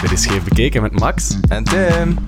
[0.00, 1.40] Dit is Scheef Bekeken met Max.
[1.48, 2.18] En Tim.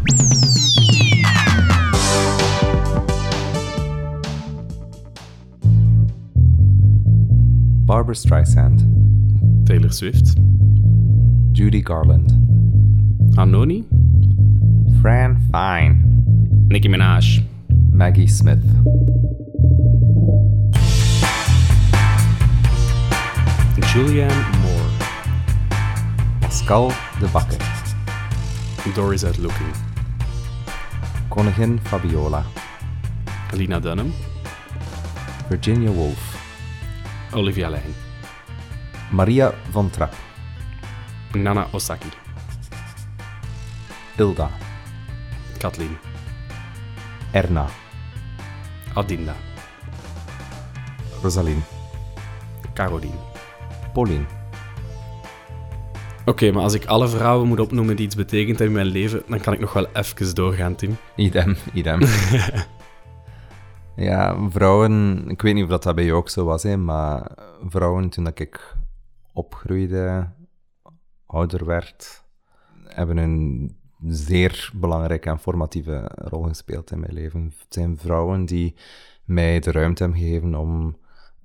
[7.85, 8.87] Barbara Streisand.
[9.65, 10.33] Taylor Swift.
[11.53, 12.39] Judy Garland.
[13.35, 13.87] Anoni.
[15.01, 15.97] Fran Fine.
[16.69, 17.43] Nicki Minaj.
[17.91, 18.65] Maggie Smith.
[23.93, 24.58] Julianne.
[26.49, 26.89] Pascal
[27.21, 27.61] de Bakker.
[28.95, 29.75] Doris uit Looking.
[31.29, 32.45] Koningin Fabiola.
[33.53, 34.15] Lina Dunham.
[35.49, 36.37] Virginia Woolf.
[37.33, 37.95] Olivia Lijn.
[39.11, 40.15] Maria von Trapp.
[41.33, 42.09] Nana Osaki.
[44.17, 44.51] Hilda.
[45.59, 45.99] Kathleen.
[47.33, 47.67] Erna.
[48.95, 49.35] Adinda.
[51.23, 51.63] Rosaline.
[52.75, 53.21] Caroline.
[53.93, 54.38] Pauline.
[56.29, 59.23] Oké, maar als ik alle vrouwen moet opnoemen die iets betekend hebben in mijn leven,
[59.27, 60.97] dan kan ik nog wel even doorgaan, Tim.
[61.17, 62.01] Idem, idem.
[64.09, 65.25] ja, vrouwen...
[65.29, 67.31] Ik weet niet of dat, dat bij jou ook zo was, hè, maar
[67.69, 68.77] vrouwen, toen dat ik
[69.33, 70.29] opgroeide,
[71.27, 72.25] ouder werd,
[72.85, 73.77] hebben een
[74.07, 77.45] zeer belangrijke en formatieve rol gespeeld in mijn leven.
[77.59, 78.75] Het zijn vrouwen die
[79.25, 80.97] mij de ruimte hebben gegeven om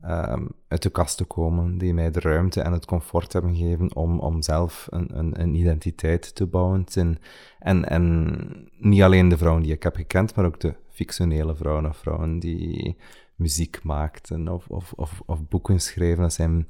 [0.09, 3.95] um, uit de kast te komen, die mij de ruimte en het comfort hebben gegeven
[3.95, 6.85] om, om zelf een, een, een identiteit te bouwen.
[6.93, 7.19] En,
[7.59, 11.85] en, en niet alleen de vrouwen die ik heb gekend, maar ook de fictionele vrouwen
[11.85, 12.97] of vrouwen die
[13.35, 16.21] muziek maakten of, of, of, of boeken schreven.
[16.21, 16.67] Dat zijn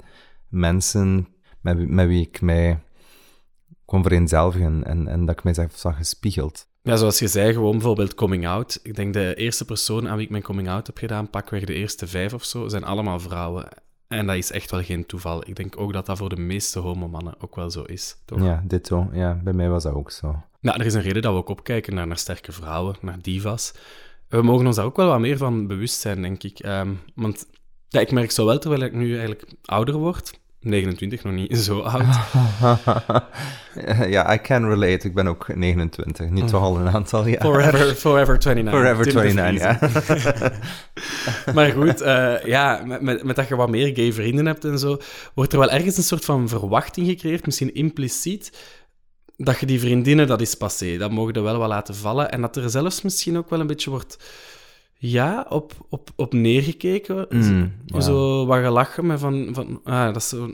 [0.47, 1.27] mensen
[1.61, 2.79] met, met wie ik mij
[3.85, 6.71] kon vereenzelvigen en, en dat ik mijzelf zag gespiegeld.
[6.85, 8.79] Ja, zoals je zei, gewoon bijvoorbeeld coming out.
[8.83, 11.73] Ik denk de eerste persoon aan wie ik mijn coming out heb gedaan, pakweg de
[11.73, 13.67] eerste vijf of zo, zijn allemaal vrouwen.
[14.07, 15.47] En dat is echt wel geen toeval.
[15.47, 18.39] Ik denk ook dat dat voor de meeste homomannen ook wel zo is, toch?
[18.43, 19.09] Ja, dit zo.
[19.11, 20.43] Ja, bij mij was dat ook zo.
[20.59, 23.73] Nou, er is een reden dat we ook opkijken naar, naar sterke vrouwen, naar divas.
[24.27, 26.65] We mogen ons daar ook wel wat meer van bewust zijn, denk ik.
[26.65, 27.45] Um, want
[27.87, 31.79] ja, ik merk zo wel, terwijl ik nu eigenlijk ouder word, 29, nog niet zo
[31.79, 32.15] oud.
[34.15, 35.07] ja, I can relate.
[35.07, 36.29] Ik ben ook 29.
[36.29, 37.41] Niet toch al een aantal jaar.
[37.41, 38.73] Forever, forever 29.
[38.73, 40.51] Forever 29, ja.
[41.55, 44.79] maar goed, uh, ja, met, met, met, dat je wat meer gay vrienden hebt en
[44.79, 44.97] zo,
[45.33, 48.51] wordt er wel ergens een soort van verwachting gecreëerd, misschien impliciet,
[49.37, 50.97] dat je die vriendinnen, dat is passé.
[50.97, 52.31] Dat mogen we wel wat laten vallen.
[52.31, 54.17] En dat er zelfs misschien ook wel een beetje wordt
[55.05, 57.25] ja, op, op, op neergekeken.
[57.29, 57.99] Mm, ja.
[57.99, 60.53] Zo wat gelachen met van, van ah, dat is zo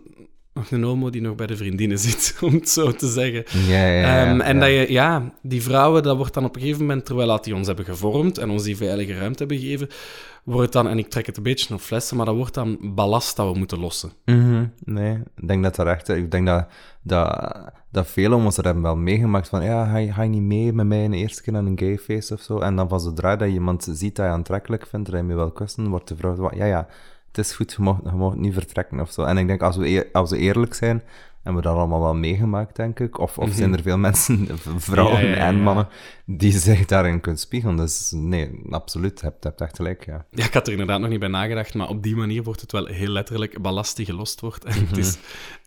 [0.69, 3.43] een homo die nog bij de vriendinnen zit, om het zo te zeggen.
[3.67, 6.81] Ja, ja, um, en dat je, ja, die vrouwen, dat wordt dan op een gegeven
[6.81, 9.87] moment, terwijl die ons hebben gevormd en ons die veilige ruimte hebben gegeven,
[10.43, 13.35] wordt dan, en ik trek het een beetje op flessen, maar dat wordt dan ballast
[13.35, 14.11] dat we moeten lossen.
[14.25, 14.73] Mm -hmm.
[14.83, 16.09] Nee, ik denk dat dat echt...
[16.09, 16.67] Ik denk dat,
[17.01, 17.55] dat,
[17.91, 20.73] dat veel ons er hebben wel meegemaakt van, ja, ga je, ga je niet mee
[20.73, 22.59] met mij een eerste keer naar een gayface of zo?
[22.59, 25.35] En dan van zodra dat je iemand ziet dat je aantrekkelijk vindt, dat je me
[25.35, 26.87] wel kussen, wordt de vrouw van, ja, ja,
[27.31, 29.23] het is goed, je mag, je mag niet vertrekken of zo.
[29.23, 31.03] En ik denk, als we, als we eerlijk zijn,
[31.43, 33.19] hebben we dat allemaal wel meegemaakt, denk ik.
[33.19, 33.59] Of, of mm -hmm.
[33.59, 34.47] zijn er veel mensen,
[34.77, 35.87] vrouwen ja, ja, ja, en mannen,
[36.25, 37.75] die zich daarin kunnen spiegelen.
[37.75, 40.25] Dus nee, absoluut, je hebt, hebt echt gelijk, ja.
[40.31, 42.71] Ja, ik had er inderdaad nog niet bij nagedacht, maar op die manier wordt het
[42.71, 44.65] wel heel letterlijk ballast die gelost wordt.
[44.65, 45.17] En het is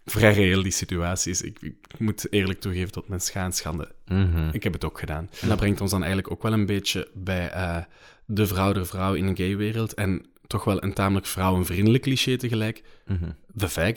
[0.04, 1.42] vrij reëel, die situaties.
[1.42, 3.92] Ik, ik, moet eerlijk toegeven tot mijn schaanschande.
[4.06, 4.48] Mm -hmm.
[4.52, 5.28] Ik heb het ook gedaan.
[5.40, 7.76] En dat brengt ons dan eigenlijk ook wel een beetje bij uh,
[8.24, 9.94] de vrouw der vrouw in een gaywereld.
[9.94, 12.82] En toch wel een tamelijk vrouwenvriendelijk cliché tegelijk.
[13.06, 13.36] Mm -hmm.
[13.46, 13.92] De fag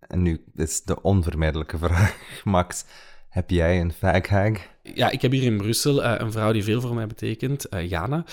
[0.00, 2.84] En nu is de onvermijdelijke vraag, Max.
[3.28, 4.28] Heb jij een fag
[4.82, 7.88] Ja, ik heb hier in Brussel uh, een vrouw die veel voor mij betekent, uh,
[7.88, 8.24] Jana.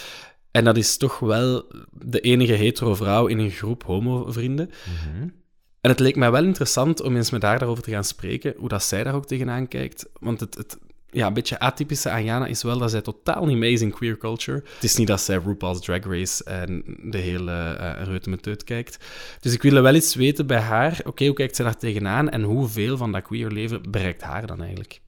[0.51, 4.65] En dat is toch wel de enige hetero vrouw in een groep homo-vrienden.
[4.65, 5.33] Mm -hmm.
[5.81, 8.69] En het leek mij wel interessant om eens met haar daarover te gaan spreken, hoe
[8.69, 10.05] dat zij daar ook tegenaan kijkt.
[10.19, 10.77] Want het, het
[11.11, 13.91] ja, een beetje atypische aan Jana is wel dat zij totaal niet mee is in
[13.91, 14.63] queer culture.
[14.73, 18.97] Het is niet dat zij RuPaul's Drag Race en de hele uh, reutemeteut kijkt.
[19.39, 22.29] Dus ik wil wel eens weten bij haar, oké, okay, hoe kijkt zij daar tegenaan
[22.29, 25.01] en hoeveel van dat queer leven bereikt haar dan eigenlijk?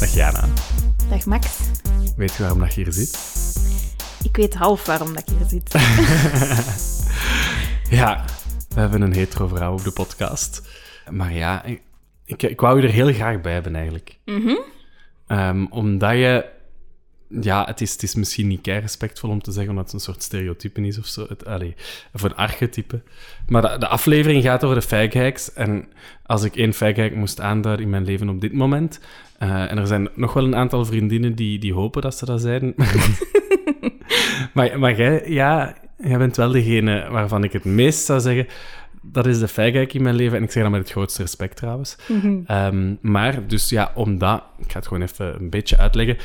[0.00, 0.48] Dag Jana.
[1.08, 1.46] Dag Max.
[2.16, 3.18] Weet je waarom dat je hier zit?
[4.22, 5.74] Ik weet half waarom dat ik hier zit.
[7.90, 8.24] ja,
[8.68, 10.68] we hebben een hetero vrouw op de podcast.
[11.10, 11.82] Maar ja, ik,
[12.24, 14.18] ik, ik wou je er heel graag bij hebben eigenlijk.
[14.24, 14.58] Mm -hmm.
[15.38, 16.44] um, omdat je...
[17.40, 20.00] Ja, het is, het is misschien niet kei respectvol om te zeggen, omdat het een
[20.00, 21.26] soort stereotype is of zo.
[21.28, 21.74] Het, allee,
[22.12, 23.02] of een archetype.
[23.48, 25.52] Maar de, de aflevering gaat over de feigheiks.
[25.52, 25.88] En
[26.26, 29.00] als ik één feigheid moest aanduiden in mijn leven op dit moment...
[29.42, 32.40] Uh, en er zijn nog wel een aantal vriendinnen die, die hopen dat ze dat
[32.40, 32.74] zijn.
[34.54, 38.46] maar, maar jij, ja, jij bent wel degene waarvan ik het meest zou zeggen...
[39.02, 40.36] Dat is de feigheid in mijn leven.
[40.36, 41.96] En ik zeg dat met het grootste respect trouwens.
[42.46, 44.42] Ehm, maar, dus ja, omdat...
[44.58, 46.16] Ik ga het gewoon even een beetje uitleggen.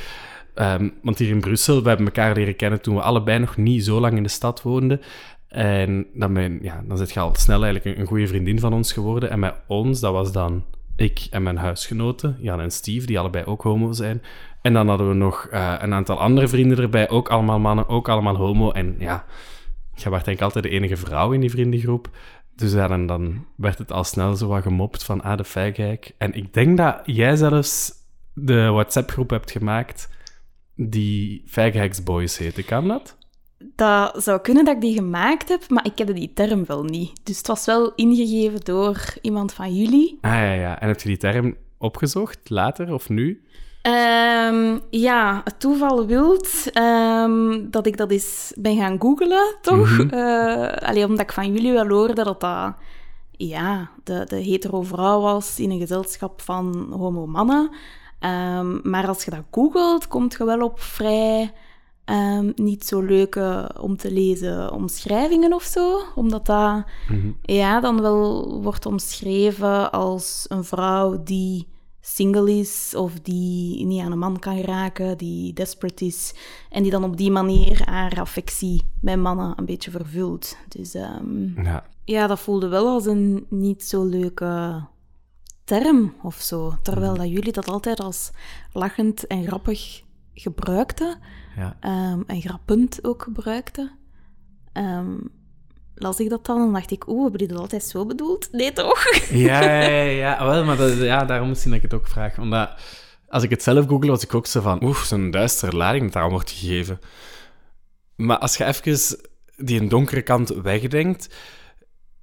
[0.54, 3.86] Ehm, want hier in Brussel, we hebben elkaar leren kennen toen we allebei nog niet
[3.86, 5.02] zo lang in de stad woonden.
[5.48, 8.74] En dan, ben, ja, dan zit je al snel eigenlijk een, een goede vriendin van
[8.74, 9.30] ons geworden.
[9.30, 10.64] En met ons, dat was dan
[10.96, 14.22] ik en mijn huisgenoten, Jan en Steve, die allebei ook homo zijn.
[14.62, 18.10] En dan hadden we nog eh, een aantal andere vrienden erbij, ook allemaal mannen, ook
[18.10, 18.72] allemaal homo.
[18.72, 19.26] En ja,
[19.96, 22.10] je was denk ik altijd de enige vrouw in die vriendengroep.
[22.56, 26.12] Dus ja, en dan werd het al snel zo wat gemopt van, ah, de feigijk.
[26.18, 27.92] En ik denk dat jij zelfs
[28.34, 30.10] de WhatsApp-groep hebt gemaakt
[30.76, 32.64] die Feigheksboys heette.
[32.64, 33.18] Kan dat?
[33.76, 37.12] Dat zou kunnen dat ik die gemaakt heb, maar ik kende die term wel niet.
[37.24, 40.18] Dus het was wel ingegeven door iemand van jullie.
[40.22, 40.80] Ah ja, ja.
[40.80, 43.44] En heb je die term opgezocht later of nu?
[43.86, 49.98] Ehm, ja, het toeval wilt ehm, dat ik dat eens ben gaan googlen, toch?
[49.98, 50.10] Mhm.
[50.10, 52.74] Eh, allee, omdat ik van jullie wel hoorde dat dat
[53.32, 57.70] ja, de, de hetero vrouw was in een gezelschap van homo mannen.
[58.20, 61.52] Ehm, maar als je dat googelt, komt je wel op vrij
[62.56, 66.02] niet zo leuke om te lezen omschrijvingen of zo.
[66.16, 67.32] Omdat dat Mhm.
[67.42, 71.68] ja, dan wel wordt omschreven als een vrouw die
[72.08, 76.34] single is of die niet aan een man kan raken, die desperate is
[76.70, 80.58] en die dan op die manier haar affectie bij mannen een beetje vervult.
[80.68, 81.86] Dus ehm, Ja.
[82.04, 84.84] ja, dat voelde wel als een niet zo leuke
[85.64, 86.74] term of zo.
[86.82, 88.32] Terwijl dat jullie dat altijd als
[88.74, 90.04] lachend en grappig
[90.34, 91.18] gebruikten.
[91.56, 91.78] ja.
[91.80, 93.92] ehm, en grappend ook gebruikten.
[94.72, 95.18] Ehm,
[95.96, 98.48] las ik dat dan en dacht ik, oeh, hebben die dat altijd zo bedoeld?
[98.52, 99.06] Nee, toch?
[99.30, 100.46] Ja, ja, ja, ja.
[100.46, 102.38] Wel, maar dat, ja, daarom misschien dat ik het ook vraag.
[102.38, 102.70] Omdat
[103.28, 104.84] als ik het zelf google, was ik ook zo van...
[104.84, 107.00] Oeh, zo'n duistere lading dat daarom wordt gegeven.
[108.16, 109.18] Maar als je even
[109.56, 111.36] die een donkere kant wegdenkt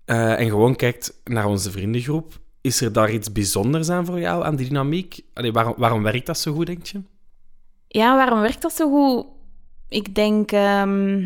[0.05, 4.45] eh, en gewoon kijkt naar onze vriendengroep, is er daar iets bijzonders aan voor jou,
[4.45, 5.21] aan die dynamiek?
[5.35, 7.01] Allee, waarom, waarom werkt dat zo goed, denk je?
[7.89, 9.27] Ja, waarom werkt dat zo goed?
[9.89, 11.25] Ik denk ehm,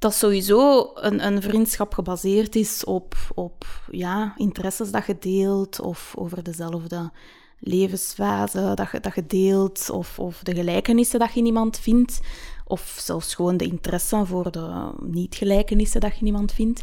[0.00, 6.14] dat sowieso een, een vriendschap gebaseerd is op, op ja, interesses dat je deelt of
[6.16, 7.10] over dezelfde
[7.58, 12.20] levensfase dat je, dat deelt of, of de gelijkenissen dat je in iemand vindt
[12.64, 16.82] of zelfs gewoon de interesse voor de niet-gelijkenissen dat je in iemand vindt.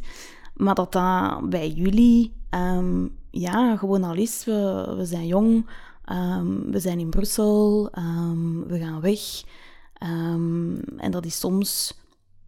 [0.53, 4.45] Maar dat dat bij jullie ehm, ja, gewoon al is.
[4.45, 5.69] We, we zijn jong,
[6.05, 9.43] ehm, we zijn in Brussel, ehm, we gaan weg.
[10.97, 11.93] En dat is soms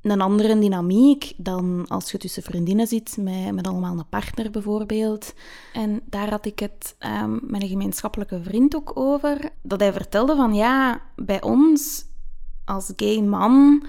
[0.09, 5.33] een andere dynamiek dan als je tussen vriendinnen zit met, met allemaal een partner bijvoorbeeld.
[5.73, 9.49] En daar had ik het ehm, met een gemeenschappelijke vriend ook over.
[9.61, 12.05] Dat hij vertelde van ja, bij ons
[12.65, 13.83] als gay man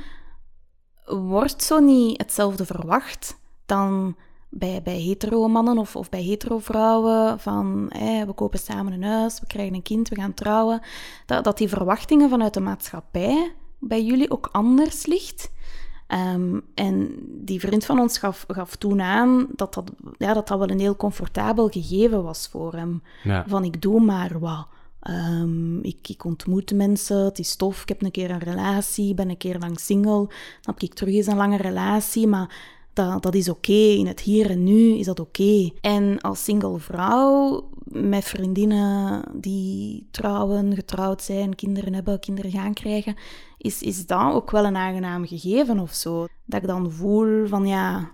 [1.05, 4.17] wordt zo niet hetzelfde verwacht dan
[4.49, 7.41] bij, bij hetero mannen of, of bij hetero vrouwen.
[7.41, 7.89] Van
[8.27, 10.81] we kopen samen een huis, we krijgen een kind, we gaan trouwen.
[11.27, 15.51] Dat, dat die verwachtingen vanuit de maatschappij bij jullie ook anders ligt.
[16.11, 17.15] Ehm, en
[17.45, 20.81] die vriend van ons gaf, gaf toen aan dat dat, ja, dat dat wel een
[20.81, 23.03] heel comfortabel gegeven was voor hem.
[23.23, 23.45] Ja.
[23.47, 24.67] Van ik doe maar wat.
[25.01, 29.29] Ehm, ik, ik ontmoet mensen, het is tof, ik heb een keer een relatie, ben
[29.29, 32.57] een keer lang single, dan heb ik terug eens een lange relatie, maar
[32.93, 33.73] dat, dat is oké.
[33.73, 35.71] In het hier en nu is dat oké.
[35.81, 43.17] En als single vrouw, met vriendinnen die trouwen, getrouwd zijn, kinderen hebben, kinderen gaan krijgen,
[43.63, 46.27] is, is dat ook wel een aangenaam gegeven of zo.
[46.47, 48.11] Dat ik dan voel van ja,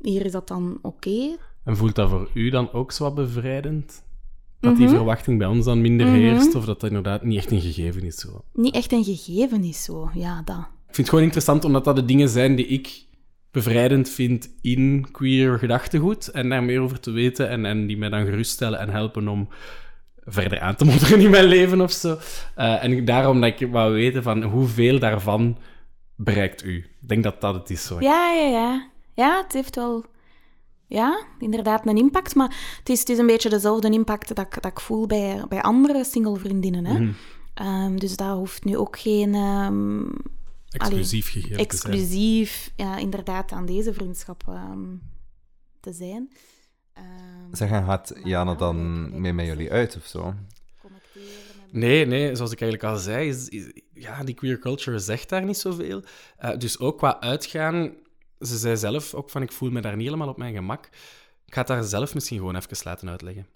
[0.00, 1.36] hier is dat dan oké.
[1.64, 4.04] En voelt dat voor u dan ook zo wat bevrijdend?
[4.60, 4.94] Dat die Mhm.
[4.94, 6.16] verwachting bij ons dan minder Mhm.
[6.16, 6.54] heerst?
[6.54, 8.16] Of dat dat inderdaad niet echt een gegeven is?
[8.16, 8.44] Zo?
[8.52, 10.56] Niet echt een gegeven is zo, ja, dat.
[10.58, 13.04] Ik vind het gewoon interessant, omdat dat de dingen zijn die ik
[13.50, 16.28] bevrijdend vind in queer gedachtegoed.
[16.28, 19.48] En daar meer over te weten en, en die mij dan geruststellen en helpen om
[20.24, 22.18] verder aan te modderen in mijn leven of zo.
[22.54, 25.58] Eh, en daarom dat ik wou weten van hoeveel daarvan
[26.16, 26.76] bereikt u.
[26.76, 27.86] Ik denk dat dat het is.
[27.86, 28.00] Zo.
[28.00, 28.90] Ja, ja, ja.
[29.14, 30.04] Ja, het heeft wel...
[30.86, 32.34] Ja, inderdaad een impact.
[32.34, 35.44] Maar het is, het is een beetje dezelfde impact dat ik, dat ik voel bij,
[35.48, 36.84] bij andere single vriendinnen.
[36.86, 36.98] Hè?
[37.00, 37.12] Mhm.
[37.54, 39.34] Ehm, dus dat hoeft nu ook geen...
[39.34, 40.00] ehm,
[40.70, 41.66] Exclusief gegeven te zijn.
[41.66, 44.96] exclusief ja, inderdaad aan deze vriendschap ehm,
[45.80, 46.30] te zijn.
[46.92, 47.04] Ehm,
[47.52, 50.34] Zeg, en gaat Jana ja, dan mee met jullie uit of zo?
[51.70, 55.44] Nee, nee, zoals ik eigenlijk al zei, is, is- ja, die queer culture zegt daar
[55.44, 56.02] niet zoveel.
[56.36, 57.92] Eh, dus ook qua uitgaan,
[58.40, 60.84] ze zei zelf ook van, ik voel me daar niet helemaal op mijn gemak.
[61.46, 63.46] Ik ga het daar zelf misschien gewoon even laten uitleggen.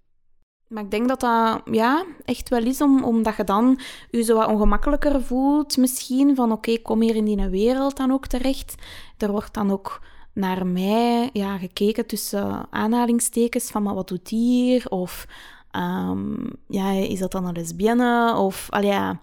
[0.69, 4.37] Maar ik denk dat dat ja, echt wel is, om, omdat je dan je zo
[4.37, 6.37] wat ongemakkelijker voelt misschien.
[6.37, 8.75] Van oké, kom hier in die wereld dan ook terecht.
[9.19, 10.01] Er wordt dan ook
[10.37, 14.89] naar mij ja, gekeken tussen aanhalingstekens van maar wat doet die hier?
[14.89, 15.27] Of
[15.73, 18.35] um, ja, is dat dan een lesbienne?
[18.37, 19.21] Of ja,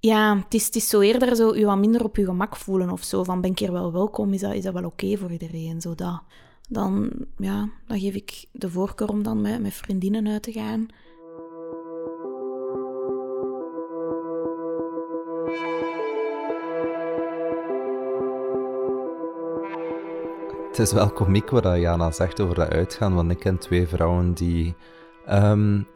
[0.00, 2.90] ja het, is, het is zo eerder zo je wat minder op je gemak voelen
[2.90, 3.24] of zo.
[3.24, 4.32] Van ben ik hier wel welkom?
[4.32, 5.80] Is dat, is dat wel oké voor iedereen?
[5.80, 6.22] Zo dat.
[6.68, 10.88] Dan, ja, dan geef ik de voorkeur om dan met, met vriendinnen uit te gaan.
[20.70, 24.32] Het is wel komiek wat Jana zegt over dat uitgaan, want ik ken twee vrouwen
[24.32, 24.74] die
[25.30, 25.86] um,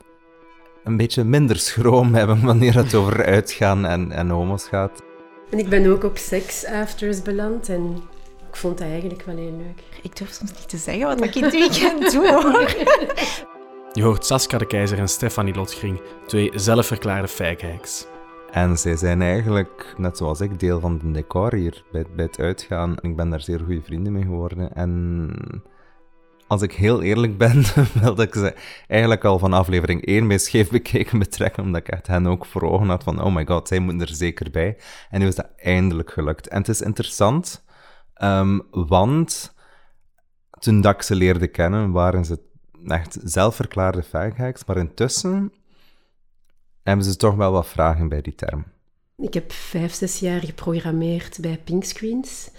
[0.85, 5.03] een beetje minder schroom hebben wanneer het over uitgaan en, en homo's gaat.
[5.51, 8.03] En ik ben ook op sex-afters beland en
[8.49, 9.83] ik vond dat eigenlijk wel heel leuk.
[10.03, 12.75] Ik durf soms niet te zeggen wat ik in het weekend doe, hoor.
[13.93, 18.07] Je hoort Saskia de Keizer en Stefanie Lotgring, twee zelfverklaarde feigheiks.
[18.55, 22.97] En zij zijn eigenlijk, net zoals ik, deel van het decor hier bij, het uitgaan.
[23.01, 24.75] Ik ben daar zeer goede vrienden mee geworden.
[24.75, 25.63] En
[26.47, 27.63] als ik heel eerlijk ben,
[28.03, 28.55] wilde ik ze
[28.89, 32.63] eigenlijk al van aflevering 1 bij scheef bekeken betrekken, omdat ik echt hen ook voor
[32.63, 34.77] ogen had van, oh my god, zij moeten er zeker bij.
[35.11, 36.49] En nu is dat eindelijk gelukt.
[36.49, 37.65] En het is interessant,
[38.23, 39.55] um, want
[40.59, 42.41] toen dat ik ze leerde kennen, waren ze
[42.87, 45.53] echt zelfverklaarde faghacks, maar intussen
[46.85, 48.65] hebben ze toch wel wat vragen bij die term.
[49.17, 52.51] Ik heb vijf, zes jaar geprogrammeerd bij Pink Screens.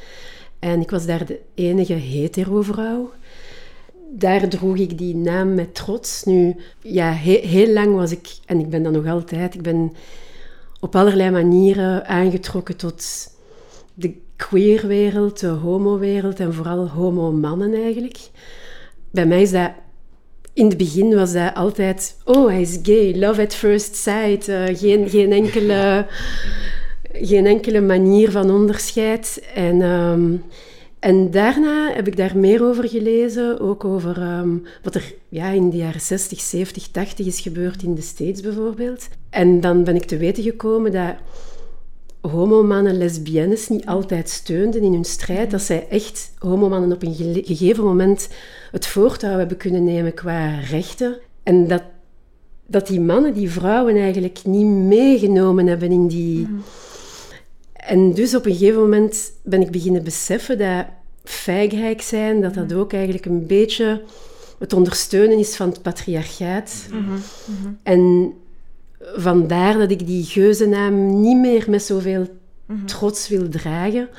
[0.59, 3.11] En ik was daar de enige hetero-vrouw.
[4.11, 6.23] Daar droeg ik die naam met trots.
[6.23, 9.93] Nu, ja, heel, lang was ik, en ik ben dat nog altijd, ik ben
[10.79, 13.03] op allerlei manieren aangetrokken tot
[13.93, 18.29] de queerwereld, de homo-wereld en vooral homo-mannen eigenlijk.
[19.11, 19.71] Bij mij is dat
[20.55, 24.47] in het begin was dat altijd, oh, hij is gay, love at first sight.
[24.47, 26.05] Uh, geen, geen, enkele,
[27.13, 29.43] geen enkele manier van onderscheid.
[29.55, 30.43] En, um,
[30.99, 35.69] en daarna heb ik daar meer over gelezen, ook over um, wat er ja, in
[35.69, 39.07] de jaren 60, 70, 80 is gebeurd in de States bijvoorbeeld.
[39.29, 41.15] En dan ben ik te weten gekomen dat
[42.29, 47.83] homomannen lesbiennes niet altijd steunden in hun strijd, dat zij echt homomannen op een gegeven
[47.83, 48.29] moment
[48.71, 51.17] het voortouw hebben kunnen nemen qua rechten.
[51.43, 51.83] En dat,
[52.65, 56.39] dat die mannen die vrouwen eigenlijk niet meegenomen hebben in die...
[56.39, 56.59] Mhm.
[57.73, 60.85] En dus op een gegeven moment ben ik beginnen beseffen dat
[61.23, 62.77] feigheid zijn, dat dat mhm.
[62.77, 64.01] ook eigenlijk een beetje
[64.59, 66.85] het ondersteunen is van het patriarchaat.
[66.91, 67.19] Mhm.
[67.83, 68.33] En
[69.15, 72.27] vandaar dat ik die geuzennaam niet meer met zoveel
[72.85, 74.09] trots wil dragen.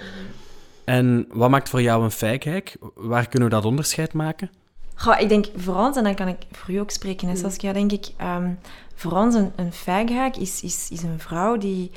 [0.84, 2.76] En wat maakt voor jou een feigheid?
[2.94, 4.50] Waar kunnen we dat onderscheid maken?
[4.94, 7.72] Goh, ik denk voor ons, en dan kan ik voor u ook spreken, hè, Saskia,
[7.72, 8.58] denk ik, um,
[8.94, 11.90] voor ons een, een is, is, is een vrouw die,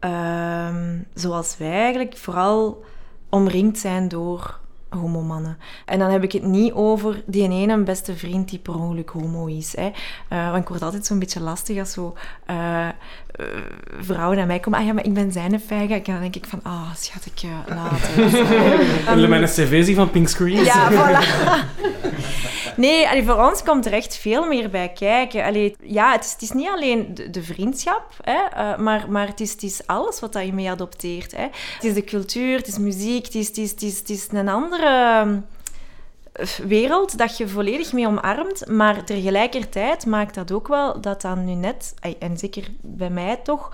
[0.00, 2.84] um, zoals wij eigenlijk, vooral
[3.28, 4.60] omringd zijn door
[4.92, 5.58] homomannen.
[5.86, 9.46] En dan heb ik het niet over die ene beste vriend die per ongeluk homo
[9.46, 9.76] is.
[9.76, 9.90] Hè.
[10.32, 12.14] Uh, want ik word altijd zo'n beetje lastig als zo
[12.50, 12.88] uh,
[14.00, 14.78] vrouwen naar mij komen.
[14.78, 15.94] Ah ja, maar ik ben zijn feiga.
[15.94, 19.14] En dan denk ik van, ah, oh, schat, ik uh, later.
[19.14, 20.64] Wil mijn cv zien van Pink Screen?
[20.64, 21.24] Ja, voilà.
[22.76, 25.44] nee, allee, voor ons komt er echt veel meer bij kijken.
[25.44, 29.40] Allee, ja, het is, het is niet alleen de, de vriendschap, hè, maar, maar het,
[29.40, 31.32] is, het is alles wat dat je mee adopteert.
[31.36, 31.42] Hè.
[31.74, 34.28] Het is de cultuur, het is muziek, het is, het is, het is, het is
[34.30, 35.42] een andere andere
[36.32, 38.68] eh, wereld dat je volledig mee omarmt.
[38.68, 43.72] Maar tegelijkertijd maakt dat ook wel dat dan nu net, en zeker bij mij toch,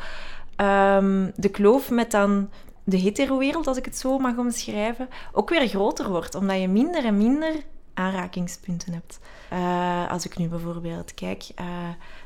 [0.57, 2.51] ehm, de kloof met dan
[2.85, 6.35] de hetero-wereld, als ik het zo mag omschrijven, ook weer groter wordt.
[6.35, 7.55] Omdat je minder en minder
[7.99, 9.19] aanrakingspunten hebt.
[9.53, 11.67] Uh, als ik nu bijvoorbeeld kijk uh,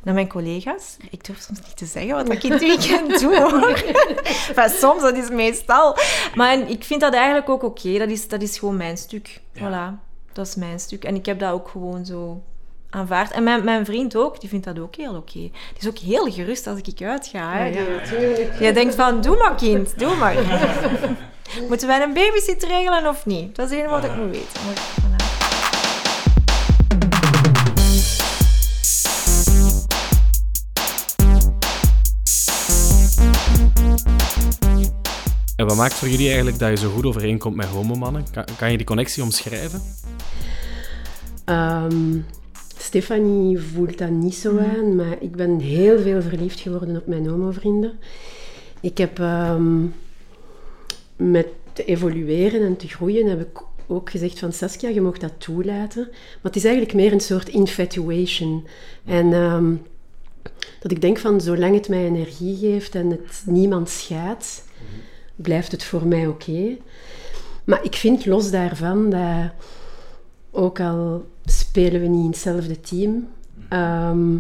[0.02, 0.96] naar mijn collega's.
[1.10, 3.82] Ik durf soms niet te zeggen wat ik in het weekend doe, hoor.
[4.48, 5.96] enfin, soms, dat is meestal.
[6.34, 7.98] Maar ik vind dat eigenlijk ook oké.
[7.98, 9.40] Dat, is, dat is gewoon mijn stuk.
[9.56, 9.98] Voilà,
[10.32, 11.04] dat is mijn stuk.
[11.04, 12.42] En ik heb dat ook gewoon zo
[12.90, 13.30] aanvaard.
[13.30, 15.32] En mijn, mijn vriend ook, die vindt dat ook heel oké.
[15.32, 17.52] Die is ook heel gerust als ik uitga.
[17.52, 17.64] Hè.
[17.64, 20.34] Ja, Jij denkt van, doe maar kind, doe maar.
[21.68, 23.56] Moeten wij een babysitter regelen of niet?
[23.56, 25.11] Dat is het enige wat ik moet weten.
[35.56, 38.24] En wat maakt voor jullie eigenlijk dat je zo goed overeenkomt met homomannen?
[38.30, 39.82] Kan, kan je die connectie omschrijven?
[41.46, 42.24] Um,
[42.78, 44.64] Stefanie voelt dat niet zo mhm.
[44.64, 47.92] aan, maar ik ben heel veel verliefd geworden op mijn homovrienden.
[48.80, 49.94] Ik heb um,
[51.16, 55.32] met te evolueren en te groeien, heb ik ook gezegd van Saskia, je mag dat
[55.38, 56.02] toelaten.
[56.10, 58.66] Maar het is eigenlijk meer een soort infatuation.
[59.04, 59.74] En ehm,
[60.80, 64.64] dat ik denk van, zolang het mij energie geeft en het niemand schaadt,
[65.42, 66.76] blijft het voor mij oké.
[67.64, 69.52] Maar ik vind los daarvan dat,
[70.50, 73.28] ook al spelen we niet in hetzelfde team,
[73.68, 74.34] ehm,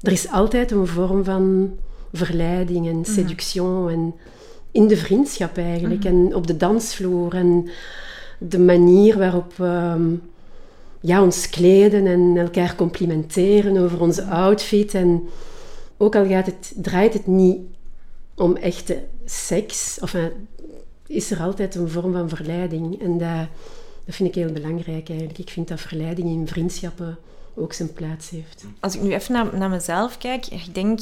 [0.00, 1.72] er is altijd een vorm van
[2.12, 4.14] verleiding en seduction en
[4.70, 7.68] in de vriendschap eigenlijk en op de dansvloer en
[8.38, 9.96] de manier waarop we
[11.00, 14.94] ja, ons kleden en elkaar complimenteren over onze outfit.
[14.94, 15.22] En
[15.96, 17.58] ook al gaat het, draait het niet
[18.36, 20.16] om echte seks, of
[21.06, 23.02] is er altijd een vorm van verleiding.
[23.02, 23.48] En dat,
[24.04, 25.38] dat vind ik heel belangrijk eigenlijk.
[25.38, 27.18] Ik vind dat verleiding in vriendschappen
[27.54, 28.64] ook zijn plaats heeft.
[28.80, 31.00] Als ik nu even naar, naar mezelf kijk, ik denk...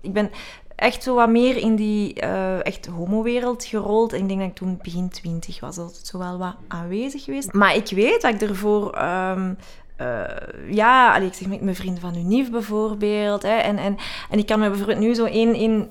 [0.00, 0.30] Ik ben
[0.74, 4.12] echt zo wat meer in die uh, echt homo-wereld gerold.
[4.12, 5.76] En ik denk dat ik toen begin twintig was.
[5.76, 7.52] Dat zo wel wat aanwezig geweest.
[7.52, 9.02] Maar ik weet dat ik ervoor...
[9.02, 9.56] Um,
[10.00, 10.24] uh,
[10.70, 13.42] ja, allee, ik zeg met mijn vrienden van Unif bijvoorbeeld.
[13.42, 13.96] Hè, en, en,
[14.30, 15.90] en ik kan me bijvoorbeeld nu zo één in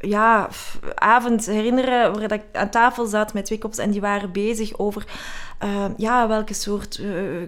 [0.00, 0.48] ja,
[0.94, 5.06] avond herinneren waar ik aan tafel zat met twee kops en die waren bezig over
[5.64, 7.42] uh, ja, welke soort uh,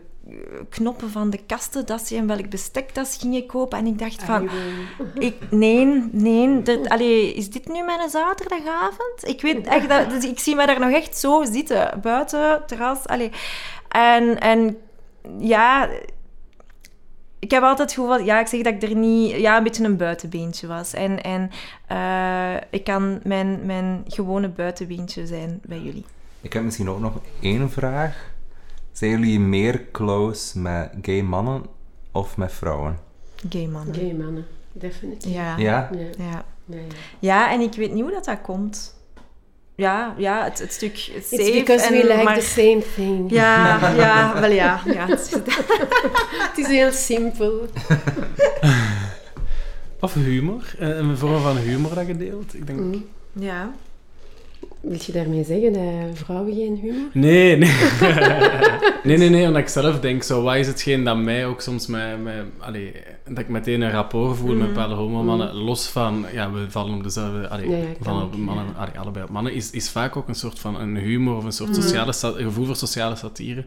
[0.71, 3.79] knoppen van de kasten dat ze en welk bestek dat ze gingen kopen.
[3.79, 4.49] En ik dacht van,
[5.19, 9.29] ik, nee, nee, dat, allee, is dit nu mijn zaterdagavond?
[9.29, 13.07] Ik weet echt, dat, dus ik zie me daar nog echt zo zitten, buiten, terras,
[13.07, 13.31] allee.
[13.89, 14.79] En, en
[15.39, 15.89] ja,
[17.45, 19.85] ik heb altijd het gevoel, ja, ik zeg dat ik er niet, ja, een beetje
[19.85, 20.93] een buitenbeentje was.
[20.93, 21.51] En, en
[21.93, 26.05] uh, ik kan mijn, mijn gewone buitenbeentje zijn bij jullie.
[26.41, 28.33] Ik heb misschien ook nog één vraag.
[28.93, 31.63] Zijn jullie meer close met gay mannen
[32.13, 32.99] of met vrouwen?
[33.49, 33.95] Gay mannen.
[33.95, 35.33] Gay mannen, definitief.
[35.33, 35.57] Ja.
[35.57, 35.91] Ja?
[35.93, 35.99] Ja.
[36.19, 36.45] Ja.
[36.67, 36.79] ja.
[37.19, 38.94] ja, en ik weet niet hoe dat, dat komt
[39.75, 41.43] ja, ja het, het stuk safe.
[41.43, 43.31] It's because en, we like maar, the same thing.
[43.31, 44.81] Ja, ja, wel ja.
[44.85, 45.31] ja het, is,
[46.49, 47.69] het is heel simpel.
[50.01, 52.55] of humor, eh, een vorm van humor dat je deelt.
[52.55, 52.79] Ik denk...
[52.79, 53.05] Mm.
[53.33, 53.73] Ja.
[54.85, 57.09] Wil je daarmee zeggen dat vrouwen geen humor?
[57.13, 57.73] Nee, nee.
[59.05, 61.87] nee, nee, nee, omdat ik zelf denk, zo, wat is hetgeen dat mij ook soms
[61.87, 62.93] met, met allee,
[63.29, 64.59] dat ik meteen een rapport voel mm.
[64.59, 65.63] met bepaalde homomannen, mm.
[65.63, 68.81] los van, ja, we vallen op dezelfde, allee, ja, ja, van op mannen, ja.
[68.81, 71.53] allee, allebei op mannen, is, is vaak ook een soort van een humor of een
[71.53, 71.83] soort mm.
[71.83, 73.65] sociale, gevoel voor sociale satire.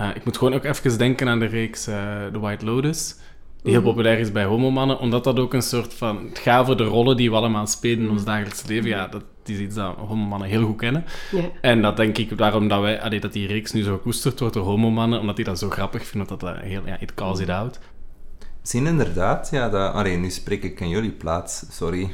[0.00, 1.94] Uh, ik moet gewoon ook even denken aan de reeks uh,
[2.32, 3.16] The White Lotus,
[3.62, 6.24] die heel populair is bij homomannen, omdat dat ook een soort van...
[6.28, 8.88] Het gaat voor de rollen die we allemaal spelen in ons dagelijks leven.
[8.88, 11.04] Ja, dat is iets dat homomannen heel goed kennen.
[11.30, 11.42] Ja.
[11.60, 14.54] En dat denk ik daarom dat, wij, allee, dat die reeks nu zo gekoesterd wordt
[14.54, 16.82] door homomannen, omdat die dat zo grappig vinden, dat dat heel...
[16.84, 17.78] Ja, it calls it out.
[18.62, 19.92] Zien inderdaad, ja, dat...
[19.92, 22.10] Allee, nu spreek ik in jullie plaats, sorry.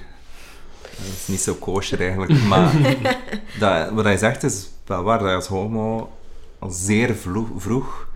[0.81, 2.73] Dat is niet zo kosher eigenlijk, maar
[3.59, 6.13] dat, wat hij zegt is wel waar, dat je als homo
[6.59, 8.09] al zeer vroeg, vroeg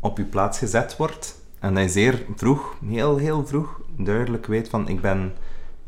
[0.00, 4.88] op je plaats gezet wordt en hij zeer vroeg, heel, heel vroeg, duidelijk weet van
[4.88, 5.32] ik ben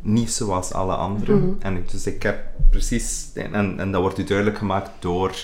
[0.05, 1.39] niet zoals alle anderen.
[1.39, 1.51] Mhm.
[1.59, 3.31] En ik, dus ik heb precies...
[3.35, 5.35] En, en dat wordt u duidelijk gemaakt door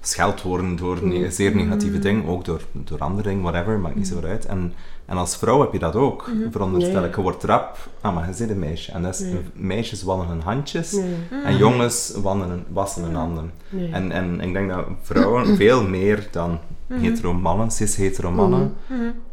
[0.00, 1.08] scheldwoorden, door Mhm.
[1.08, 4.44] ne- zeer negatieve dingen, ook door, door andere dingen, whatever, maakt niet zo uit.
[4.46, 4.74] En,
[5.06, 7.02] en als vrouw heb je dat ook, veronderstel Mhm.
[7.02, 7.16] Ja, ik.
[7.16, 8.92] Je wordt rap, ah, maar je zit een meisje.
[8.92, 10.98] En dat is, meisjes wannen hun handjes,
[11.44, 13.50] en jongens wannen hun, wassen hun handen.
[13.92, 18.74] En, en ik denk dat vrouwen veel meer dan hetero mannen, cis-hetero mannen,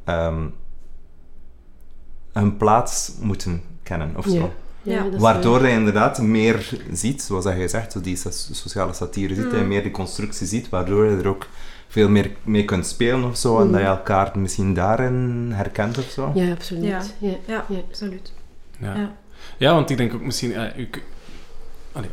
[0.03, 0.43] ehm,
[2.31, 4.51] hun plaats moeten kennen of zo.
[4.83, 5.05] Ja.
[5.13, 5.69] Is Waardoor waar.
[5.69, 9.67] je inderdaad meer ziet, zoals dat jij zegt, zo die so- sociale satire ziet, en
[9.67, 11.47] meer die constructie ziet, waardoor je er ook
[11.87, 16.09] veel meer mee kunt spelen of zo, en dat je elkaar misschien daarin herkent of
[16.09, 16.31] zo.
[16.35, 16.83] Ja, absoluut.
[17.19, 17.35] Ja.
[17.47, 17.65] Ja.
[17.89, 18.33] Absoluut.
[18.79, 18.95] Ja.
[18.95, 19.15] Ja.
[19.57, 20.53] Ja, want ik denk ook misschien...
[20.53, 20.89] eh, u,
[21.91, 22.09] allee,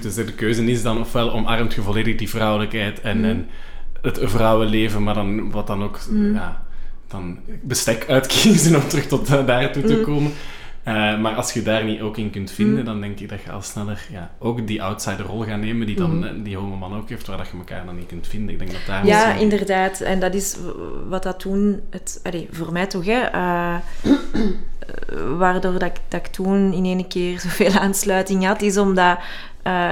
[0.00, 3.46] zeggen, de keuze is dan ofwel omarmt je volledig die vrouwelijkheid en, en
[4.02, 5.98] het vrouwenleven, maar dan wat dan ook...
[6.32, 6.62] Ja,
[7.08, 10.32] dan bestek uitkiezen om terug tot uh, daartoe te komen.
[10.88, 13.50] Eh, maar als je daar niet ook in kunt vinden, dan denk ik dat je
[13.50, 17.08] al sneller ja, ook die outsider rol gaat nemen die dan eh, die homo-man ook
[17.08, 18.50] heeft, waar dat je elkaar dan niet kunt vinden.
[18.50, 20.00] Ik denk dat daar Ja, misschien- inderdaad.
[20.00, 20.56] En dat is
[21.08, 21.80] wat dat toen...
[21.90, 23.20] Het, allee, voor mij toch, hè.
[23.20, 23.74] eh,
[25.38, 29.18] waardoor dat ik, dat ik toen in één keer zoveel aansluiting had, is omdat...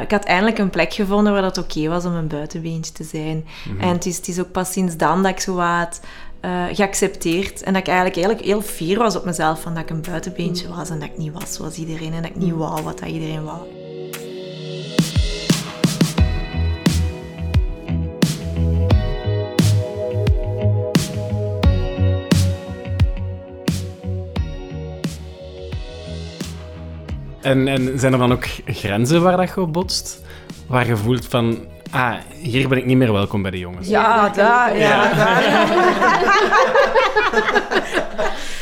[0.02, 3.44] ik had eindelijk een plek gevonden waar het oké was om een buitenbeentje te zijn.
[3.78, 6.00] En het is, het is ook pas sinds dan dat ik zo wat
[6.46, 9.90] eh, geaccepteerd en dat ik eigenlijk, eigenlijk heel fier was op mezelf van dat ik
[9.90, 12.82] een buitenbeentje was en dat ik niet was zoals iedereen en dat ik niet wou
[12.82, 13.58] wat dat iedereen wou.
[27.40, 30.22] En, en zijn er dan ook grenzen waar dat je op botst?
[30.66, 31.58] Waar je voelt van...
[31.96, 33.88] Ah, hier ben ik niet meer welkom bij de jongens.
[33.88, 34.78] Ja, daar.
[34.78, 35.42] Ja, daar.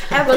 [0.09, 0.35] Even?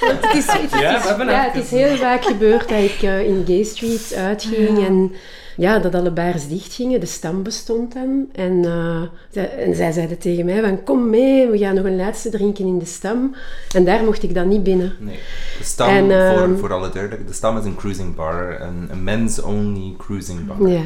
[0.00, 3.62] Het is, het is- Ja, het is heel vaak gebeurd dat ik eh, in Gay
[3.62, 5.12] Street uitging en
[5.56, 7.00] ja, dat alle bars dicht gingen.
[7.00, 8.26] De stam bestond dan.
[8.32, 11.96] En, eh, zij, en zij zeiden tegen mij van, kom mee, we gaan nog een
[11.96, 13.34] laatste drinken in de stam.
[13.74, 14.92] En daar mocht ik dan niet binnen.
[14.98, 15.18] Nee.
[15.58, 18.88] De stam, En, ehm, voor, voor alle duidelijk, de stam is een cruising bar, een,
[18.90, 20.68] een men's-only cruising bar.
[20.68, 20.82] Ja.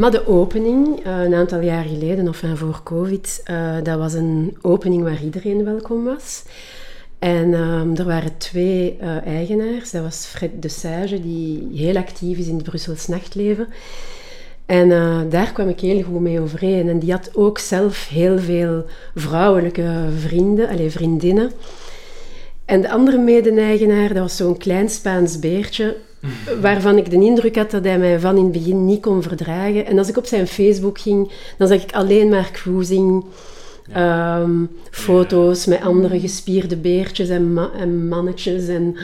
[0.00, 4.12] Maar de opening, eh, een aantal jaar geleden, of van voor COVID, eh, dat was
[4.12, 6.42] een opening waar iedereen welkom was.
[7.18, 9.90] En ehm, er waren twee eh, eigenaars.
[9.90, 13.68] Dat was Fred de Sage, die heel actief is in het Brussels nachtleven.
[14.66, 14.88] En
[15.28, 16.88] daar kwam ik heel goed mee overeen.
[16.88, 18.84] En die had ook zelf heel veel
[19.14, 21.52] vrouwelijke vrienden, alleen vriendinnen.
[22.64, 25.96] En de andere mede-eigenaar, dat was zo'n klein Spaans beertje,
[26.60, 29.86] waarvan ik de indruk had dat hij mij van in het begin niet kon verdragen.
[29.86, 33.24] En als ik op zijn Facebook ging, dan zag ik alleen maar cruising,
[33.92, 38.68] ehm, foto's met andere gespierde beertjes en, ma- en mannetjes.
[38.68, 38.96] En,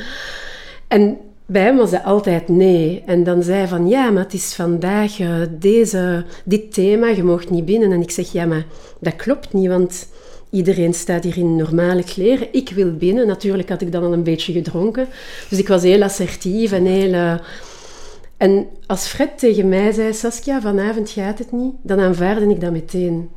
[0.88, 3.02] en bij hem was dat altijd nee.
[3.06, 7.22] En dan zei hij van, ja, maar het is vandaag eh, deze, dit thema, je
[7.22, 7.92] mag niet binnen.
[7.92, 8.66] En ik zeg, ja, maar
[9.00, 10.08] dat klopt niet, want
[10.56, 12.48] iedereen staat hier in normale kleren.
[12.52, 13.26] Ik wil binnen.
[13.26, 15.08] Natuurlijk had ik dan al een beetje gedronken.
[15.48, 17.12] Dus ik was heel assertief en heel...
[17.12, 17.34] eh,
[18.36, 22.72] en als Fred tegen mij zei, Saskia, vanavond gaat het niet, dan aanvaarde ik dat
[22.72, 23.30] meteen.